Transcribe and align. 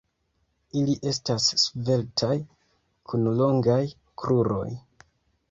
Ili 0.79 0.95
estas 1.11 1.49
sveltaj, 1.63 2.39
kun 3.13 3.29
longaj 3.43 3.79
kruroj. 4.25 4.67